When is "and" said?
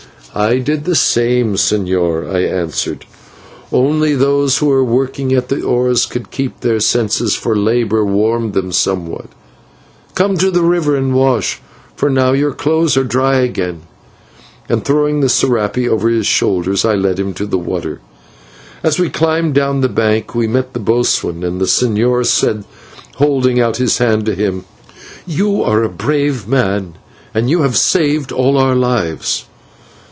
10.95-11.13, 14.69-14.85, 21.43-21.59, 27.33-27.49